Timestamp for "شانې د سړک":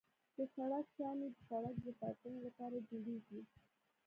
0.95-1.75